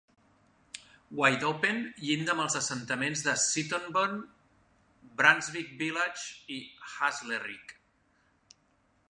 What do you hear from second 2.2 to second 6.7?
amb els assentaments de Seaton Burn, Brunswick Village i